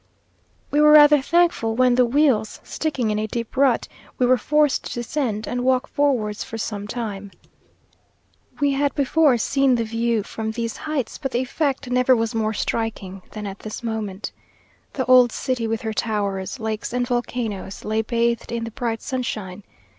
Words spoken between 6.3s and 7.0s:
for some